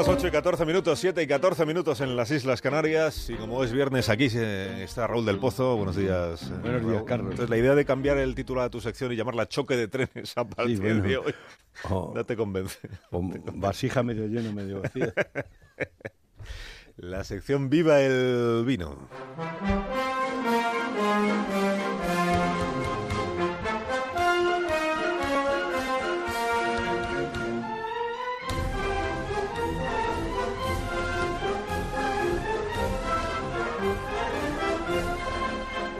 [0.00, 3.28] las 8 y 14 minutos, 7 y 14 minutos en las Islas Canarias.
[3.28, 5.76] Y como es viernes aquí está Raúl del Pozo.
[5.76, 6.42] Buenos días.
[6.44, 7.32] Eh, Buenos días, Carlos.
[7.32, 10.38] Entonces, la idea de cambiar el título de tu sección y llamarla Choque de Trenes
[10.38, 11.34] a partir de hoy
[11.90, 12.12] oh.
[12.14, 12.78] no te convence.
[13.10, 15.12] vasija medio lleno, medio vacía.
[16.96, 18.96] la sección Viva el Vino.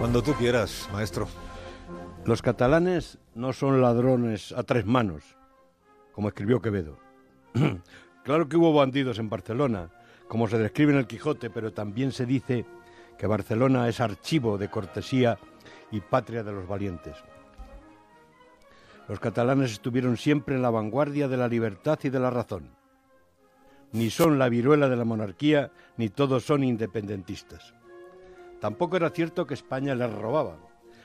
[0.00, 1.28] Cuando tú quieras, maestro.
[2.24, 5.23] Los catalanes no son ladrones a tres manos,
[6.12, 6.96] como escribió Quevedo.
[8.24, 9.90] claro que hubo bandidos en Barcelona,
[10.26, 12.64] como se describe en el Quijote, pero también se dice
[13.18, 15.38] que Barcelona es archivo de cortesía
[15.90, 17.16] y patria de los valientes.
[19.06, 22.71] Los catalanes estuvieron siempre en la vanguardia de la libertad y de la razón.
[23.93, 27.74] Ni son la viruela de la monarquía, ni todos son independentistas.
[28.60, 30.56] Tampoco era cierto que España les robaba.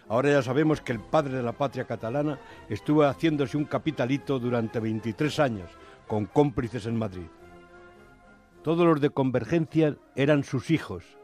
[0.08, 2.40] Ahora ya sabemos que el padre de la patria catalana
[2.70, 5.70] estuvo haciéndose un capitalito durante 23 años,
[6.06, 7.28] con cómplices en Madrid.
[8.62, 11.18] Todos los de Convergencia eran sus hijos,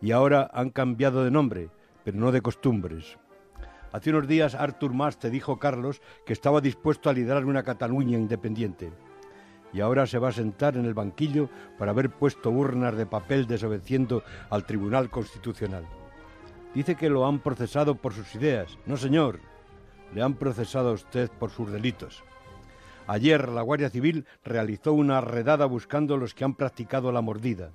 [0.00, 1.70] y ahora han cambiado de nombre,
[2.02, 3.18] pero no de costumbres.
[3.92, 8.18] Hace unos días Artur Mas te dijo, Carlos, que estaba dispuesto a liderar una Cataluña
[8.18, 8.90] independiente
[9.78, 11.48] y ahora se va a sentar en el banquillo
[11.78, 15.86] para haber puesto urnas de papel desobedeciendo al Tribunal Constitucional.
[16.74, 18.76] Dice que lo han procesado por sus ideas.
[18.86, 19.38] No, señor,
[20.12, 22.24] le han procesado a usted por sus delitos.
[23.06, 27.70] Ayer la Guardia Civil realizó una redada buscando a los que han practicado la mordida.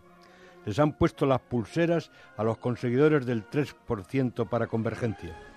[0.65, 5.52] Les han puesto las pulseras a los conseguidores del 3% para convergencia.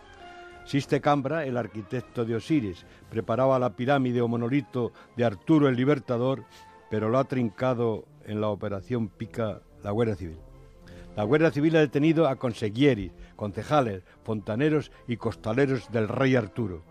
[0.66, 6.42] Siste Cambra, el arquitecto de Osiris, preparaba la pirámide o monolito de Arturo el Libertador,
[6.90, 10.38] pero lo ha trincado en la operación Pica la Guardia Civil.
[11.14, 16.82] La Guardia Civil ha detenido a conseguieris, concejales, fontaneros y costaleros del rey Arturo.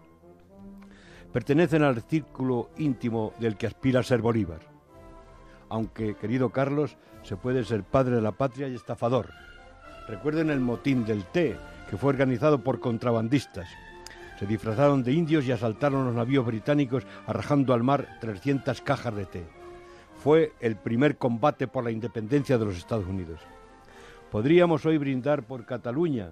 [1.34, 4.62] Pertenecen al círculo íntimo del que aspira a ser Bolívar.
[5.68, 9.32] Aunque, querido Carlos, se puede ser padre de la patria y estafador.
[10.08, 11.58] Recuerden el motín del té,
[11.90, 13.68] que fue organizado por contrabandistas.
[14.40, 19.26] Se disfrazaron de indios y asaltaron los navíos británicos arrajando al mar 300 cajas de
[19.26, 19.44] té.
[20.18, 23.40] Fue el primer combate por la independencia de los Estados Unidos.
[24.32, 26.32] Podríamos hoy brindar por Cataluña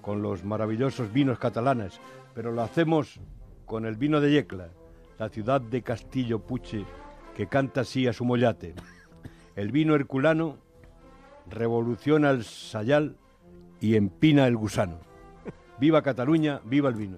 [0.00, 2.00] con los maravillosos vinos catalanes,
[2.34, 3.20] pero lo hacemos
[3.66, 4.68] con el vino de Yecla,
[5.18, 6.84] la ciudad de Castillo Puche,
[7.34, 8.74] que canta así a su mollate.
[9.56, 10.58] El vino herculano
[11.50, 13.16] revoluciona el sayal
[13.80, 14.98] y empina el gusano.
[15.78, 17.16] Viva Cataluña, viva el vino.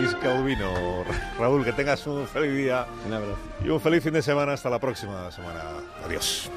[0.00, 1.04] Visca el vino.
[1.38, 2.86] Raúl, que tengas un feliz día.
[3.06, 3.38] Un abrazo.
[3.64, 4.52] Y un feliz fin de semana.
[4.52, 5.62] Hasta la próxima semana.
[6.04, 6.50] Adiós.